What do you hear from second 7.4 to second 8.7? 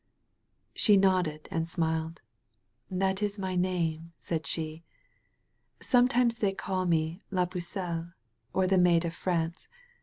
Pttcelle, or